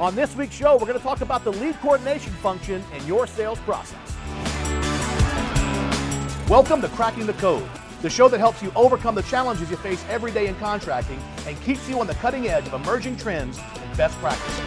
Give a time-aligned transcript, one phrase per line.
[0.00, 3.28] On this week's show, we're going to talk about the lead coordination function in your
[3.28, 3.96] sales process.
[6.48, 7.68] Welcome to Cracking the Code,
[8.02, 11.60] the show that helps you overcome the challenges you face every day in contracting and
[11.62, 14.60] keeps you on the cutting edge of emerging trends and best practices.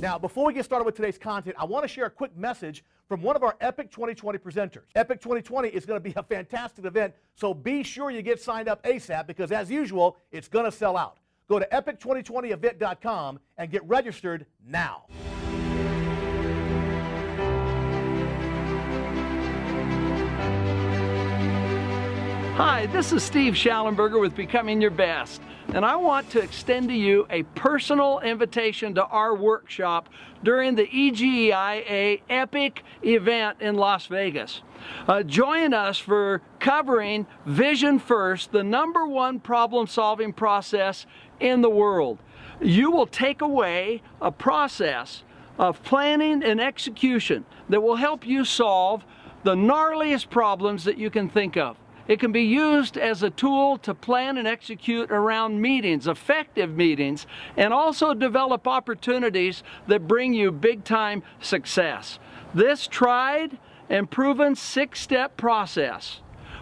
[0.00, 2.84] Now, before we get started with today's content, I want to share a quick message
[3.08, 4.84] from one of our Epic 2020 presenters.
[4.94, 8.68] Epic 2020 is going to be a fantastic event, so be sure you get signed
[8.68, 11.18] up ASAP because, as usual, it's going to sell out.
[11.48, 15.06] Go to epic2020event.com and get registered now.
[22.58, 25.40] Hi, this is Steve Shallenberger with Becoming Your Best,
[25.74, 30.08] and I want to extend to you a personal invitation to our workshop
[30.42, 34.62] during the EGIA Epic event in Las Vegas.
[35.06, 41.06] Uh, join us for covering Vision First, the number one problem solving process
[41.40, 42.18] in the world.
[42.60, 45.22] You will take away a process
[45.58, 49.04] of planning and execution that will help you solve
[49.44, 51.76] the gnarliest problems that you can think of.
[52.08, 57.26] It can be used as a tool to plan and execute around meetings, effective meetings,
[57.56, 62.18] and also develop opportunities that bring you big time success.
[62.54, 63.58] This tried
[63.90, 66.20] and proven six step process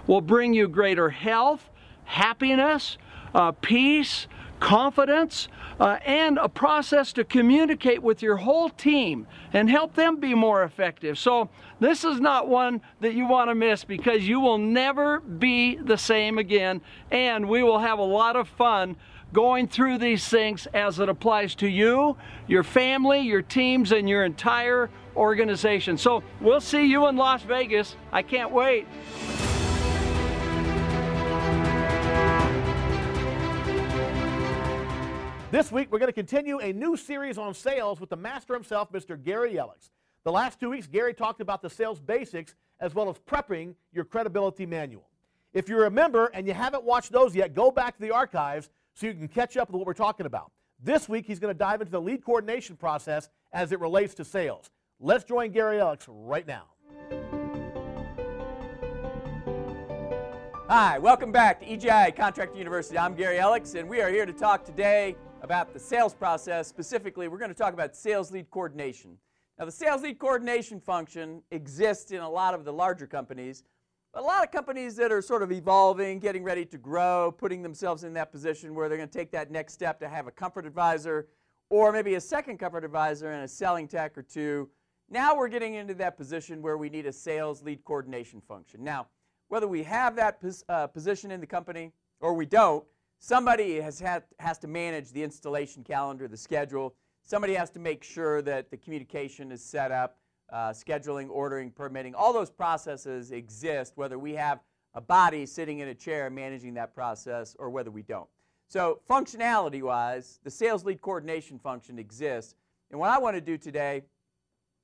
[0.09, 1.71] will bring you greater health,
[2.05, 2.99] happiness,
[3.33, 4.27] uh, peace,
[4.61, 10.35] confidence, uh, and a process to communicate with your whole team and help them be
[10.35, 11.19] more effective.
[11.19, 15.77] So, this is not one that you want to miss because you will never be
[15.77, 18.97] the same again, and we will have a lot of fun
[19.33, 24.25] going through these things as it applies to you, your family, your teams, and your
[24.25, 25.99] entire organization.
[25.99, 27.97] So, we'll see you in Las Vegas.
[28.13, 28.87] I can't wait.
[35.53, 38.91] This week, we're going to continue a new series on sales with the master himself,
[38.91, 39.23] Mr.
[39.23, 39.91] Gary Ellicks.
[40.25, 44.05] The last two weeks, Gary talked about the sales basics as well as prepping your
[44.05, 45.09] credibility manual.
[45.55, 48.71] If you're a member and you haven't watched those yet, go back to the archives
[48.95, 50.51] so you can catch up with what we're talking about.
[50.83, 54.25] This week, he's going to dive into the lead coordination process as it relates to
[54.25, 54.71] sales.
[54.99, 56.65] Let's join Gary Ellicks right now.
[60.69, 62.99] Hi, welcome back to EGI Contractor University.
[62.99, 65.15] I'm Gary Ellicks, and we are here to talk today
[65.47, 66.67] about the sales process.
[66.67, 69.17] Specifically, we're going to talk about sales lead coordination.
[69.57, 73.63] Now, the sales lead coordination function exists in a lot of the larger companies,
[74.13, 77.63] but a lot of companies that are sort of evolving, getting ready to grow, putting
[77.63, 80.33] themselves in that position where they're going to take that next step to have a
[80.33, 81.29] comfort advisor
[81.71, 84.69] or maybe a second comfort advisor and a selling tech or two.
[85.09, 88.83] Now we're getting into that position where we need a sales lead coordination function.
[88.83, 89.07] Now,
[89.47, 92.85] whether we have that pos uh, position in the company or we don't,
[93.19, 96.95] Somebody has, had, has to manage the installation calendar, the schedule.
[97.23, 100.19] Somebody has to make sure that the communication is set up,
[100.53, 102.15] uh, scheduling, ordering, permitting.
[102.15, 104.61] All those processes exist, whether we have
[104.95, 108.29] a body sitting in a chair managing that process or whether we don't.
[108.69, 112.55] So functionality-wise, the sales lead coordination function exists.
[112.91, 114.03] And what I want to do today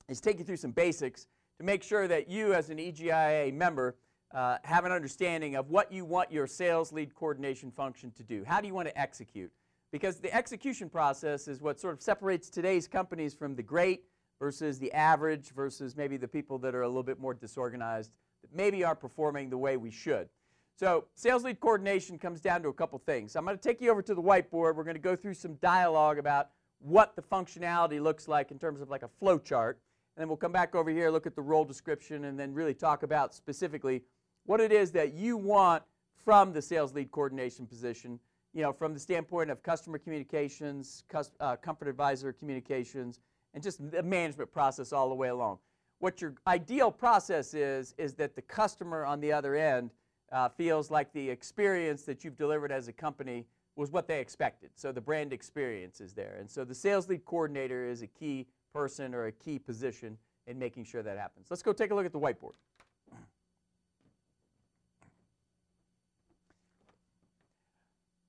[0.09, 1.27] is take you through some basics
[1.59, 3.95] to make sure that you as an EGIA member
[4.33, 8.43] uh, have an understanding of what you want your sales lead coordination function to do.
[8.45, 9.51] How do you want to execute?
[9.91, 14.05] Because the execution process is what sort of separates today's companies from the great
[14.39, 18.11] versus the average versus maybe the people that are a little bit more disorganized
[18.41, 20.27] that maybe aren't performing the way we should.
[20.75, 23.35] So sales lead coordination comes down to a couple things.
[23.35, 24.75] I'm going to take you over to the whiteboard.
[24.75, 26.49] We're going to go through some dialogue about
[26.79, 29.79] what the functionality looks like in terms of like a flow chart.
[30.15, 32.73] And then we'll come back over here, look at the role description, and then really
[32.73, 34.01] talk about specifically
[34.45, 35.83] what it is that you want
[36.23, 38.19] from the sales lead coordination position,
[38.53, 41.03] you know, from the standpoint of customer communications,
[41.39, 43.19] uh, comfort advisor communications,
[43.53, 45.57] and just the management process all the way along.
[45.99, 49.91] What your ideal process is, is that the customer on the other end
[50.31, 54.71] uh, feels like the experience that you've delivered as a company was what they expected.
[54.75, 56.37] So the brand experience is there.
[56.39, 60.17] And so the sales lead coordinator is a key person or a key position
[60.47, 61.47] in making sure that happens.
[61.49, 62.53] Let's go take a look at the whiteboard.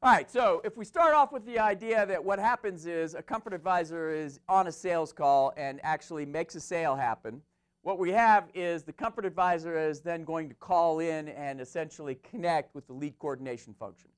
[0.04, 3.22] All right, so if we start off with the idea that what happens is a
[3.22, 7.40] comfort advisor is on a sales call and actually makes a sale happen,
[7.80, 12.16] what we have is the comfort advisor is then going to call in and essentially
[12.16, 14.10] connect with the lead coordination function.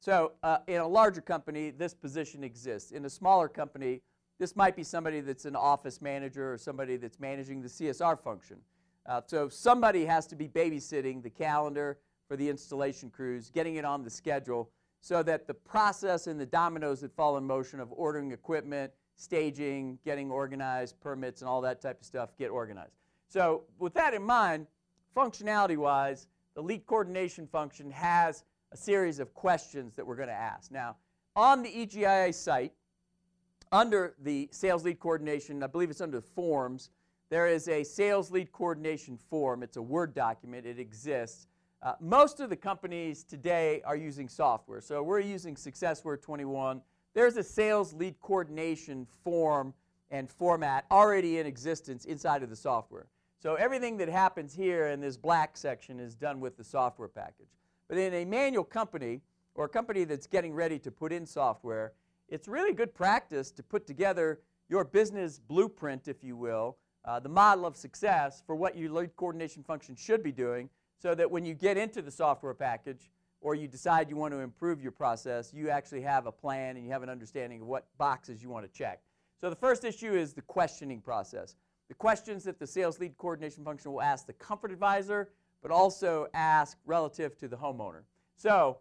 [0.00, 2.92] So uh, in a larger company, this position exists.
[2.92, 4.00] In a smaller company,
[4.38, 8.56] this might be somebody that's an office manager or somebody that's managing the CSR function.
[9.04, 13.84] Uh, so somebody has to be babysitting the calendar for the installation crews, getting it
[13.84, 17.92] on the schedule, so that the process and the dominoes that fall in motion of
[17.92, 22.92] ordering equipment, staging, getting organized, permits, and all that type of stuff get organized.
[23.28, 24.66] So with that in mind,
[25.16, 30.70] functionality-wise, the lead coordination function has a series of questions that we're going to ask.
[30.70, 30.96] Now,
[31.34, 32.72] on the EGIA site,
[33.72, 36.90] under the sales lead coordination, I believe it's under forms,
[37.28, 39.62] there is a sales lead coordination form.
[39.62, 40.64] It's a Word document.
[40.66, 41.48] It exists.
[41.82, 44.80] Uh, most of the companies today are using software.
[44.80, 46.80] So we're using Successware 21.
[47.14, 49.74] There's a sales lead coordination form
[50.10, 53.06] and format already in existence inside of the software.
[53.38, 57.50] So everything that happens here in this black section is done with the software package.
[57.88, 59.20] But in a manual company,
[59.54, 61.92] or a company that's getting ready to put in software,
[62.28, 67.28] it's really good practice to put together your business blueprint, if you will, uh, the
[67.28, 71.44] model of success for what your lead coordination function should be doing so that when
[71.44, 73.10] you get into the software package
[73.40, 76.84] or you decide you want to improve your process, you actually have a plan and
[76.84, 79.02] you have an understanding of what boxes you want to check.
[79.40, 81.56] So the first issue is the questioning process.
[81.88, 85.30] The questions that the sales lead coordination function will ask the comfort advisor,
[85.62, 88.02] but also ask relative to the homeowner.
[88.34, 88.78] So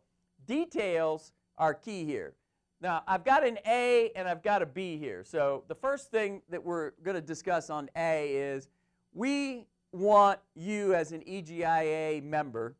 [0.47, 2.33] details are key here.
[2.81, 5.23] Now, I've got an A and I've got a B here.
[5.23, 8.69] So the first thing that we're going to discuss on A is
[9.13, 12.75] we want you as an EGIA member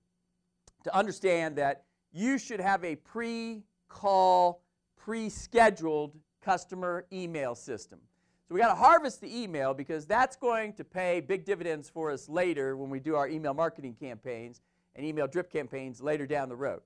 [0.83, 4.62] to understand that you should have a pre-call,
[4.97, 8.00] pre-scheduled customer email system.
[8.47, 12.12] So we got to harvest the email because that's going to pay big dividends for
[12.12, 14.62] us later when we do our email marketing campaigns
[14.95, 16.81] and email drip campaigns later down the road.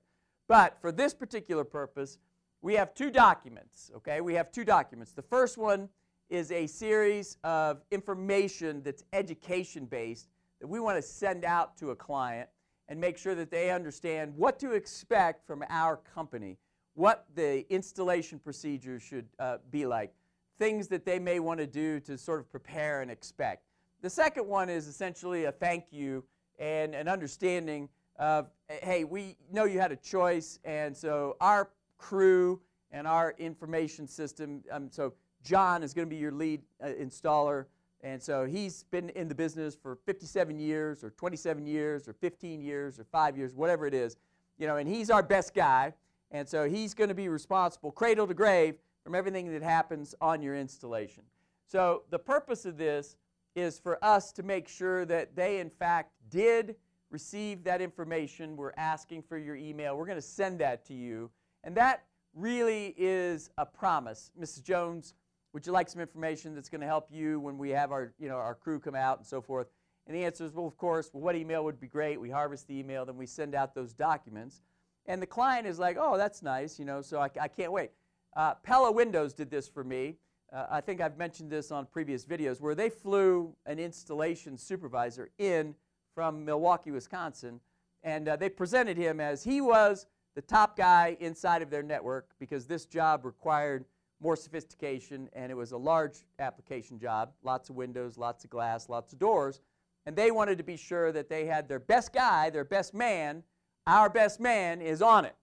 [0.48, 2.18] But for this particular purpose,
[2.62, 4.20] we have two documents, okay?
[4.20, 5.12] We have two documents.
[5.12, 5.90] The first one
[6.30, 10.28] is a series of information that's education based
[10.60, 12.48] that we want to send out to a client
[12.88, 16.56] and make sure that they understand what to expect from our company,
[16.94, 20.12] what the installation procedures should uh, be like,
[20.58, 23.64] things that they may want to do to sort of prepare and expect.
[24.02, 26.24] The second one is essentially a thank you
[26.58, 32.60] and an understanding of, hey, we know you had a choice, and so our crew
[32.90, 34.62] and our information system.
[34.70, 37.66] Um, so John is going to be your lead uh, installer.
[38.02, 42.62] And so he's been in the business for 57 years or 27 years or 15
[42.62, 44.16] years or five years, whatever it is.
[44.58, 45.92] You know, and he's our best guy.
[46.30, 50.42] And so he's going to be responsible, cradle to grave, from everything that happens on
[50.42, 51.24] your installation.
[51.66, 53.16] So the purpose of this
[53.54, 56.76] is for us to make sure that they, in fact, did
[57.10, 58.56] receive that information.
[58.56, 59.96] We're asking for your email.
[59.96, 61.30] We're going to send that to you.
[61.64, 62.04] And that
[62.34, 64.30] really is a promise.
[64.40, 64.62] Mrs.
[64.62, 65.14] Jones,
[65.52, 68.28] would you like some information that's going to help you when we have our, you
[68.28, 69.66] know, our crew come out and so forth?
[70.06, 72.20] And the answer is, well, of course, well, what email would be great?
[72.20, 74.62] We harvest the email, then we send out those documents.
[75.06, 77.90] And the client is like, oh, that's nice, you know, so I, I can't wait.
[78.36, 80.16] Uh, Pella Windows did this for me.
[80.52, 85.30] Uh, I think I've mentioned this on previous videos, where they flew an installation supervisor
[85.38, 85.74] in
[86.14, 87.60] from Milwaukee, Wisconsin,
[88.02, 92.30] and uh, they presented him as he was the top guy inside of their network
[92.38, 93.84] because this job required
[94.20, 98.88] more sophistication and it was a large application job, lots of windows, lots of glass,
[98.88, 99.60] lots of doors,
[100.06, 103.42] and they wanted to be sure that they had their best guy, their best man,
[103.86, 105.36] our best man is on it.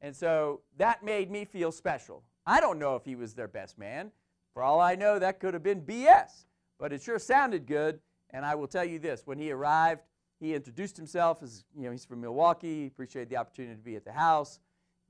[0.00, 2.22] And so that made me feel special.
[2.46, 4.10] I don't know if he was their best man.
[4.52, 6.44] For all I know, that could have been BS,
[6.78, 8.00] but it sure sounded good.
[8.30, 10.02] And I will tell you this, when he arrived,
[10.40, 12.82] he introduced himself as, you know, he's from Milwaukee.
[12.82, 14.58] He appreciated the opportunity to be at the house.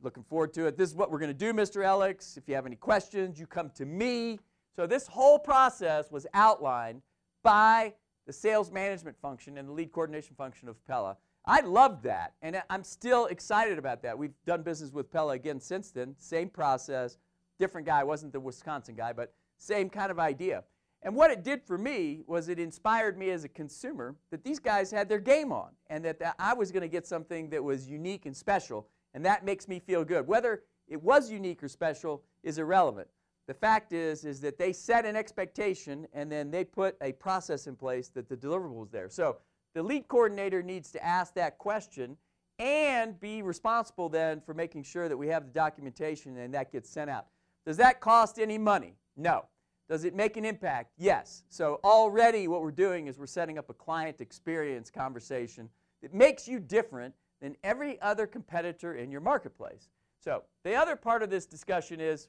[0.04, 0.76] Looking forward to it.
[0.76, 1.82] This is what we're going to do, Mr.
[1.82, 2.36] Alex.
[2.36, 4.38] If you have any questions, you come to me.
[4.76, 7.00] So this whole process was outlined
[7.42, 7.94] by
[8.26, 11.16] the sales management function and the lead coordination function of Pella.
[11.46, 14.18] I loved that, and I'm still excited about that.
[14.18, 16.14] We've done business with Pella again since then.
[16.18, 17.16] Same process,
[17.58, 18.04] different guy.
[18.04, 20.64] wasn't the Wisconsin guy, but same kind of idea.
[21.00, 24.58] And what it did for me was it inspired me as a consumer that these
[24.58, 27.64] guys had their game on and that, that I was going to get something that
[27.64, 28.86] was unique and special.
[29.14, 30.26] And that makes me feel good.
[30.26, 33.08] Whether it was unique or special is irrelevant.
[33.46, 37.66] The fact is, is that they set an expectation and then they put a process
[37.66, 39.08] in place that the deliverable was there.
[39.08, 39.36] So
[39.74, 42.16] the lead coordinator needs to ask that question
[42.58, 46.88] and be responsible then for making sure that we have the documentation and that gets
[46.88, 47.26] sent out.
[47.66, 48.96] Does that cost any money?
[49.16, 49.46] No.
[49.88, 50.92] Does it make an impact?
[50.96, 51.44] Yes.
[51.50, 55.68] So already what we're doing is we're setting up a client experience conversation
[56.00, 57.14] that makes you different
[57.44, 59.90] than every other competitor in your marketplace.
[60.18, 62.28] So the other part of this discussion is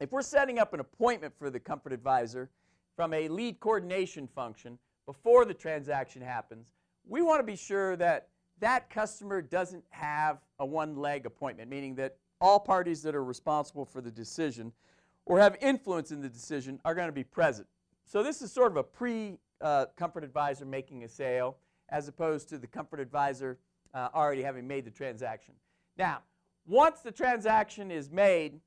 [0.00, 2.48] if we're setting up an appointment for the comfort advisor
[2.96, 6.72] from a lead coordination function before the transaction happens,
[7.06, 8.28] we want to be sure that
[8.60, 14.00] that customer doesn't have a one-leg appointment, meaning that all parties that are responsible for
[14.00, 14.72] the decision
[15.26, 17.66] or have influence in the decision are going to be present.
[18.06, 21.58] So this is sort of a pre-comfort uh, advisor making a sale
[21.90, 23.58] as opposed to the comfort advisor
[23.94, 25.54] uh, already having made the transaction.
[25.96, 26.22] Now,
[26.66, 28.60] once the transaction is made,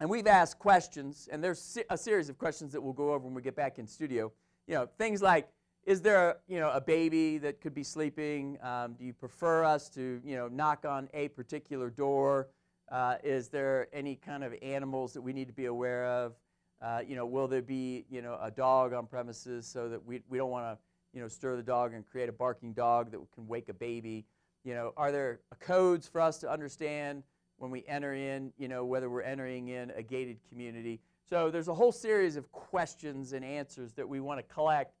[0.00, 3.34] and we've asked questions, and there's a series of questions that we'll go over when
[3.34, 4.30] we get back in studio.
[4.66, 5.48] You know, things like,
[5.84, 8.58] is there a, you know, a baby that could be sleeping?
[8.62, 12.48] Um, do you prefer us to you know, knock on a particular door?
[12.90, 16.34] Uh, is there any kind of animals that we need to be aware of?
[16.80, 20.20] Uh, you know, will there be you know, a dog on premises so that we,
[20.28, 20.78] we don't want to
[21.18, 24.24] you know, stir the dog and create a barking dog that can wake a baby?
[24.62, 27.24] You know, are there codes for us to understand
[27.56, 31.00] when we enter in, you know, whether we're entering in a gated community?
[31.28, 34.94] So there's a whole series of questions and answers that we want to collect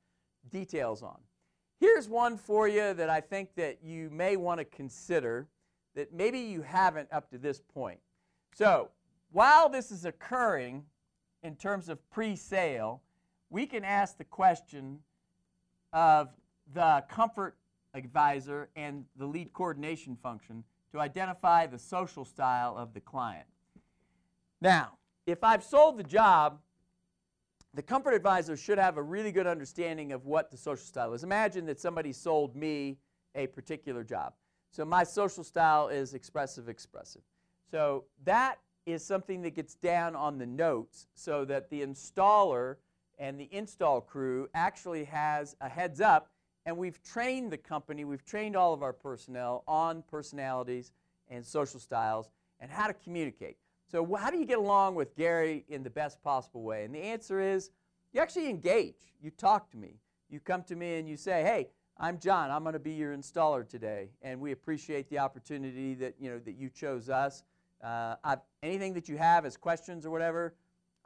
[0.50, 1.18] details on.
[1.78, 5.46] Here's one for you that I think that you may want to consider
[5.94, 8.00] that maybe you haven't up to this point.
[8.56, 8.88] So
[9.30, 10.82] while this is occurring
[11.44, 13.02] in terms of pre-sale,
[13.50, 14.98] we can ask the question
[15.92, 16.28] of
[16.74, 17.56] the comfort
[17.94, 23.46] advisor and the lead coordination function to identify the social style of the client.
[24.60, 26.60] Now, if I've sold the job,
[27.74, 31.22] the comfort advisor should have a really good understanding of what the social style is.
[31.22, 32.98] Imagine that somebody sold me
[33.34, 34.32] a particular job.
[34.70, 37.22] So my social style is expressive, expressive.
[37.70, 42.76] So that is something that gets down on the notes so that the installer
[43.18, 46.30] and the install crew actually has a heads up
[46.66, 50.92] and we've trained the company, we've trained all of our personnel on personalities
[51.28, 52.28] and social styles
[52.60, 53.56] and how to communicate.
[53.90, 56.84] So how do you get along with Gary in the best possible way?
[56.84, 57.70] And the answer is
[58.12, 59.14] you actually engage.
[59.22, 59.94] You talk to me.
[60.28, 62.50] You come to me and you say, hey, I'm John.
[62.50, 64.10] I'm going to be your installer today.
[64.20, 67.42] And we appreciate the opportunity that, you know, that you chose us.
[67.82, 68.16] Uh,
[68.62, 70.54] anything that you have as questions or whatever,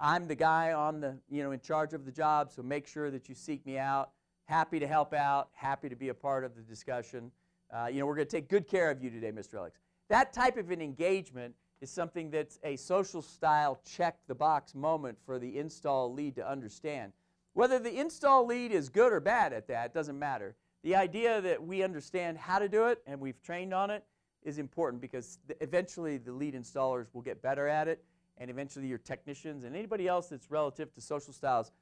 [0.02, 3.10] I'm the guy on the, you know, in charge of the job, so make sure
[3.10, 4.10] that you seek me out
[4.52, 7.30] happy to help out, happy to be a part of the discussion.
[7.74, 9.54] Uh, you know, we're going to take good care of you today, Mr.
[9.54, 9.78] Alex.
[10.10, 15.16] That type of an engagement is something that's a social style check the box moment
[15.24, 17.12] for the install lead to understand.
[17.54, 20.54] Whether the install lead is good or bad at that doesn't matter.
[20.82, 24.04] The idea that we understand how to do it and we've trained on it
[24.42, 28.04] is important because eventually the lead installers will get better at it
[28.38, 31.72] and eventually your technicians and anybody else that's relative to social styles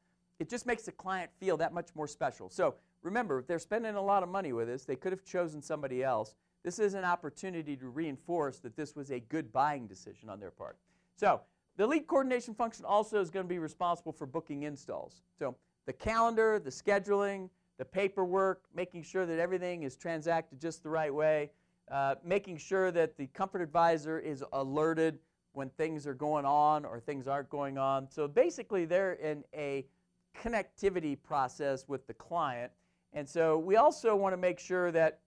[0.41, 2.49] it just makes the client feel that much more special.
[2.49, 4.85] So remember, if they're spending a lot of money with us.
[4.85, 6.35] They could have chosen somebody else.
[6.65, 10.51] This is an opportunity to reinforce that this was a good buying decision on their
[10.51, 10.79] part.
[11.17, 11.43] So
[11.77, 15.23] the lead coordination function also is going to be responsible for booking installs.
[15.39, 20.91] So the calendar, the scheduling, the paperwork, making sure that everything is transacted just the
[20.91, 21.51] right way,
[21.91, 25.19] uh, making sure that the comfort advisor is alerted
[25.53, 28.09] when things are going on or things aren't going on.
[28.11, 29.87] So basically they're in a
[30.37, 32.71] connectivity process with the client.
[33.13, 35.21] And so we also want to make sure that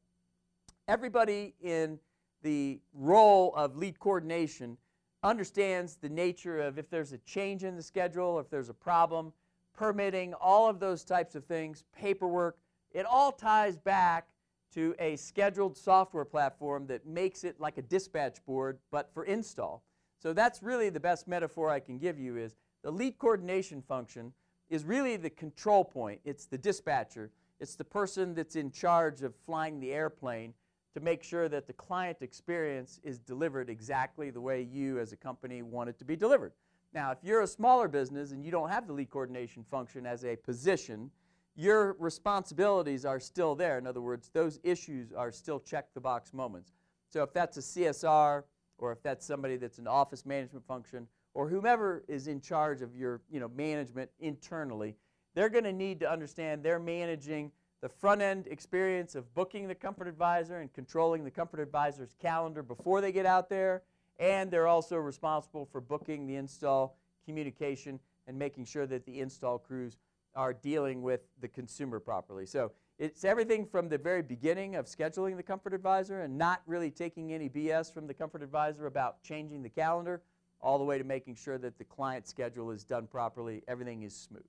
[0.87, 1.99] everybody in
[2.41, 4.77] the role of lead coordination
[5.23, 9.31] understands the nature of if there's a change in the schedule, if there's a problem,
[9.73, 12.57] permitting, all of those types of things, paperwork.
[12.91, 14.27] It all ties back
[14.73, 19.83] to a scheduled software platform that makes it like a dispatch board, but for install.
[20.23, 24.31] So that's really the best metaphor I can give you is the lead coordination function
[24.69, 26.21] is really the control point.
[26.23, 27.29] It's the dispatcher.
[27.59, 30.53] It's the person that's in charge of flying the airplane
[30.93, 35.17] to make sure that the client experience is delivered exactly the way you as a
[35.17, 36.53] company want it to be delivered.
[36.93, 40.23] Now, if you're a smaller business and you don't have the lead coordination function as
[40.23, 41.11] a position,
[41.57, 43.77] your responsibilities are still there.
[43.77, 46.71] In other words, those issues are still check the box moments.
[47.09, 48.43] So if that's a CSR
[48.83, 52.97] or if that's somebody that's an office management function or whomever is in charge of
[52.97, 54.95] your you know, management internally,
[55.35, 57.49] they're going to need to understand they're managing
[57.81, 62.61] the front end experience of booking the comfort advisor and controlling the comfort advisor's calendar
[62.61, 63.83] before they get out there.
[64.19, 69.57] And they're also responsible for booking the install communication and making sure that the install
[69.57, 69.97] crews
[70.35, 72.45] are dealing with the consumer properly.
[72.45, 76.91] So it's everything from the very beginning of scheduling the comfort advisor and not really
[76.91, 80.21] taking any BS from the comfort advisor about changing the calendar
[80.61, 84.15] all the way to making sure that the client schedule is done properly, everything is
[84.15, 84.45] smooth.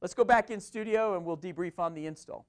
[0.00, 2.46] Let's go back in studio and we'll debrief on the install.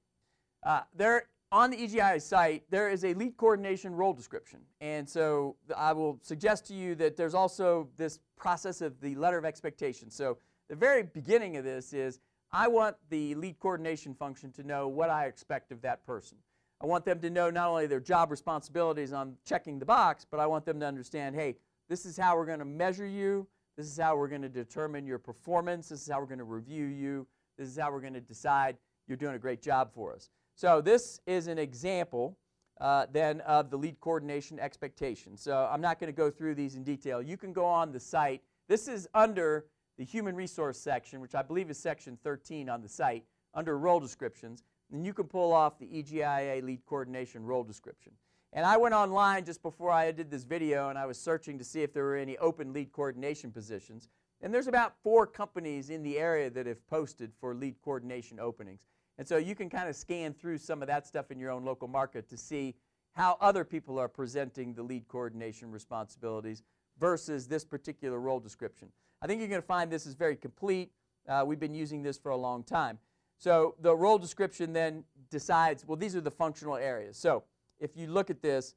[0.62, 4.60] Uh, there, on the EGI site, there is a lead coordination role description.
[4.80, 9.38] And so I will suggest to you that there's also this process of the letter
[9.38, 10.10] of expectation.
[10.10, 10.38] So
[10.68, 15.10] the very beginning of this is I want the lead coordination function to know what
[15.10, 16.38] I expect of that person.
[16.80, 20.40] I want them to know not only their job responsibilities on checking the box, but
[20.40, 21.56] I want them to understand, hey,
[21.88, 23.46] This is how we're going to measure you.
[23.76, 25.88] This is how we're going to determine your performance.
[25.88, 27.26] This is how we're going to review you.
[27.56, 28.76] This is how we're going to decide
[29.06, 30.28] you're doing a great job for us.
[30.54, 32.36] So this is an example
[32.80, 35.36] uh, then of the lead coordination expectation.
[35.36, 37.22] So I'm not going to go through these in detail.
[37.22, 38.42] You can go on the site.
[38.68, 39.64] This is under
[39.98, 44.00] the human resource section, which I believe is section 13 on the site, under role
[44.00, 44.62] descriptions.
[44.92, 48.12] And you can pull off the EGIA lead coordination role description.
[48.52, 51.64] And I went online just before I did this video and I was searching to
[51.64, 54.08] see if there were any open lead coordination positions.
[54.40, 58.86] And there's about four companies in the area that have posted for lead coordination openings.
[59.18, 61.64] And so you can kind of scan through some of that stuff in your own
[61.64, 62.76] local market to see
[63.14, 66.62] how other people are presenting the lead coordination responsibilities
[67.00, 68.88] versus this particular role description.
[69.20, 70.90] I think you're going to find this is very complete.
[71.28, 72.98] Uh, we've been using this for a long time.
[73.38, 77.16] So the role description then decides, well, these are the functional areas.
[77.16, 77.44] So
[77.78, 78.74] if you look at this,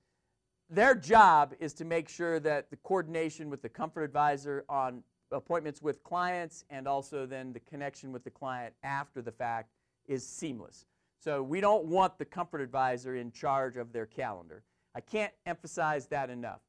[0.70, 5.82] their job is to make sure that the coordination with the comfort advisor on appointments
[5.82, 9.72] with clients and also then the connection with the client after the fact
[10.08, 10.86] is seamless.
[11.20, 14.64] So we don't want the comfort advisor in charge of their calendar.
[14.96, 16.62] I can't emphasize that enough.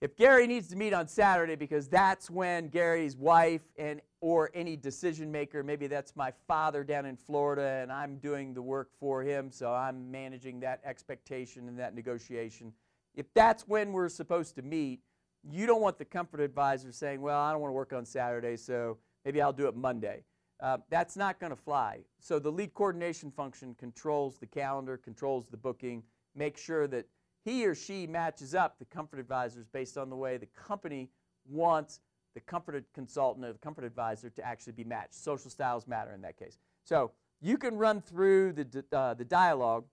[0.00, 4.76] If Gary needs to meet on Saturday because that's when Gary's wife and or any
[4.76, 9.24] decision maker, maybe that's my father down in Florida and I'm doing the work for
[9.24, 12.72] him, so I'm managing that expectation and that negotiation.
[13.16, 15.00] If that's when we're supposed to meet,
[15.42, 18.56] you don't want the comfort advisor saying, well, I don't want to work on Saturday,
[18.56, 20.22] so maybe I'll do it Monday.
[20.60, 22.00] Uh, that's not going to fly.
[22.20, 26.04] So the lead coordination function controls the calendar, controls the booking,
[26.36, 27.06] make sure that
[27.48, 31.08] he or she matches up the comfort advisors based on the way the company
[31.48, 32.00] wants
[32.34, 35.14] the comfort consultant or the comfort advisor to actually be matched.
[35.14, 36.58] Social styles matter in that case.
[36.84, 39.84] So you can run through the, uh, the dialogue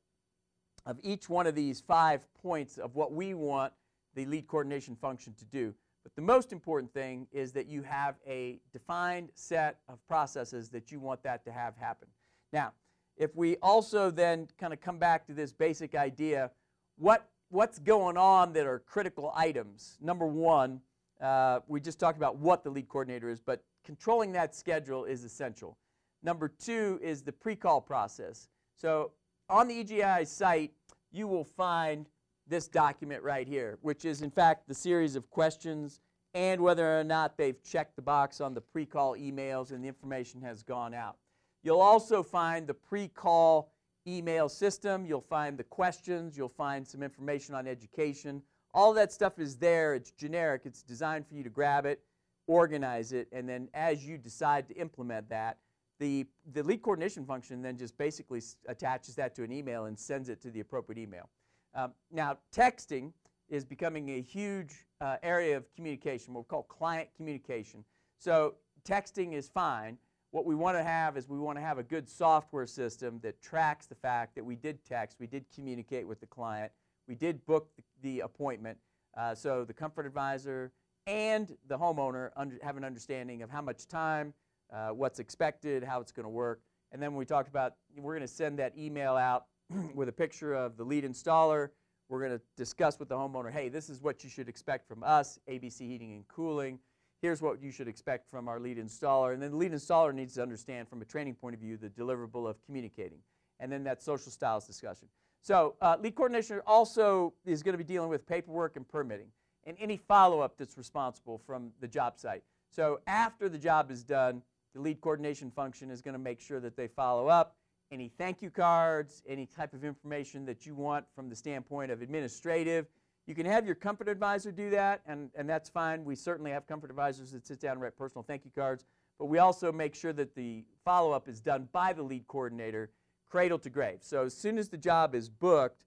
[0.86, 3.72] of each one of these five points of what we want
[4.16, 5.74] the lead coordination function to do.
[6.04, 10.92] But the most important thing is that you have a defined set of processes that
[10.92, 12.08] you want that to have happen.
[12.54, 12.74] Now,
[13.18, 16.52] if we also then kind of come back to this basic idea,
[16.98, 19.98] what, what's going on that are critical items?
[20.02, 20.82] Number one,
[21.22, 25.24] uh, we just talked about what the lead coordinator is, but controlling that schedule is
[25.24, 25.78] essential.
[26.24, 28.48] Number two is the pre-call process.
[28.76, 29.12] So
[29.50, 30.72] on the EGI site,
[31.12, 32.08] you will find
[32.48, 36.02] this document right here, which is in fact the series of questions
[36.34, 40.42] and whether or not they've checked the box on the pre-call emails and the information
[40.42, 41.16] has gone out.
[41.64, 43.72] You'll also find the pre-call
[44.08, 45.06] email system.
[45.06, 46.38] You'll find the questions.
[46.38, 48.42] You'll find some information on education.
[48.74, 49.96] All that stuff is there.
[49.96, 50.64] It's generic.
[50.66, 52.02] It's designed for you to grab it,
[52.48, 55.58] organize it, and then as you decide to implement that,
[56.00, 60.28] the, the lead coordination function then just basically attaches that to an email and sends
[60.28, 61.30] it to the appropriate email.
[61.74, 63.14] Um, now, texting
[63.50, 67.84] is becoming a huge uh, area of communication, what we call client communication.
[68.18, 69.98] So texting is fine.
[70.36, 73.42] What we want to have is we want to have a good software system that
[73.42, 76.74] tracks the fact that we did text, we did communicate with the client,
[77.08, 77.70] we did book
[78.02, 78.78] the, appointment.
[79.18, 80.74] Uh, so the comfort advisor
[81.08, 84.34] and the homeowner under, have an understanding of how much time,
[84.74, 86.60] uh, what's expected, how it's going to work.
[86.92, 89.46] And then we talked about we're going to send that email out
[89.96, 91.70] with a picture of the lead installer.
[92.10, 95.02] We're going to discuss with the homeowner, hey, this is what you should expect from
[95.02, 96.80] us, ABC Heating and Cooling.
[97.26, 99.34] Here's what you should expect from our lead installer.
[99.34, 101.90] And then the lead installer needs to understand from a training point of view the
[101.90, 103.18] deliverable of communicating.
[103.60, 105.08] And then that social styles discussion.
[105.42, 109.26] So uh, lead coordination also is going to be dealing with paperwork and permitting
[109.66, 112.44] and any follow-up that's responsible from the job site.
[112.70, 114.44] So after the job is done,
[114.76, 117.56] the lead coordination function is going to make sure that they follow up.
[117.92, 122.04] Any thank you cards, any type of information that you want from the standpoint of
[122.04, 122.86] administrative.
[123.28, 126.06] You can have your comfort advisor do that, and, and that's fine.
[126.06, 128.86] We certainly have comfort advisors that sit down and write personal thank you cards.
[129.18, 132.92] But we also make sure that the follow-up is done by the lead coordinator
[133.30, 134.00] cradle to grave.
[134.02, 135.84] So as soon as the job is booked,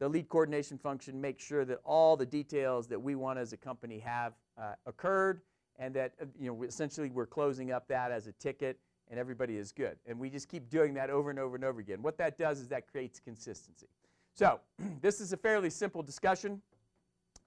[0.00, 3.56] the lead coordination function makes sure that all the details that we want as a
[3.56, 5.42] company have uh, occurred
[5.78, 8.78] and that uh, you know essentially we're closing up that as a ticket
[9.10, 9.96] and everybody is good.
[10.06, 12.00] And we just keep doing that over and over and over again.
[12.00, 13.88] What that does is that creates consistency.
[14.34, 14.60] So
[15.02, 16.62] this is a fairly simple discussion.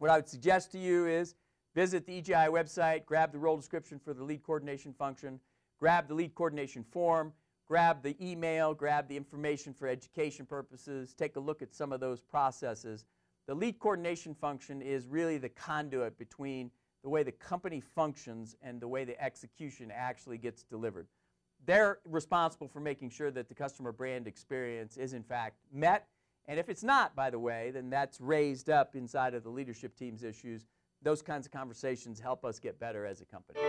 [0.04, 1.36] What I would suggest to you is
[1.74, 5.40] visit the EGI website, grab the role description for the lead coordination function,
[5.80, 7.32] grab the lead coordination form,
[7.70, 12.02] grab the email, grab the information for education purposes, take a look at some of
[12.02, 13.06] those processes.
[13.48, 16.70] The lead coordination function is really the conduit between
[17.02, 21.08] the way the company functions and the way the execution actually gets delivered.
[21.66, 26.10] They're responsible for making sure that the customer brand experience is in fact met.
[26.48, 29.96] And if it's not, by the way, then that's raised up inside of the leadership
[29.96, 30.66] team's issues.
[31.02, 33.60] those kinds of conversations help us get better as a company.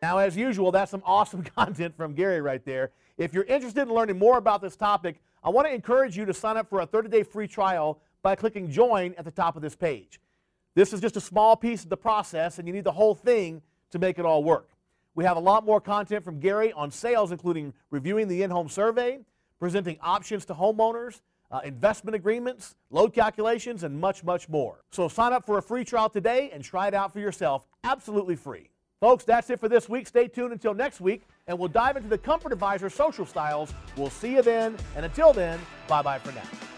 [0.00, 2.92] Now, as usual, that's some awesome content from Gary right there.
[3.16, 6.34] If you're interested in learning more about this topic, I want to encourage you to
[6.34, 9.62] sign up for a 30 day free trial by clicking join at the top of
[9.62, 10.20] this page.
[10.74, 13.62] This is just a small piece of the process, and you need the whole thing
[13.90, 14.70] to make it all work.
[15.14, 18.68] We have a lot more content from Gary on sales, including reviewing the in home
[18.68, 19.20] survey,
[19.58, 24.84] presenting options to homeowners, uh, investment agreements, load calculations, and much, much more.
[24.90, 28.36] So sign up for a free trial today and try it out for yourself absolutely
[28.36, 28.70] free.
[29.00, 30.06] Folks, that's it for this week.
[30.06, 33.72] Stay tuned until next week, and we'll dive into the Comfort Advisor social styles.
[33.96, 36.73] We'll see you then, and until then, bye bye for now.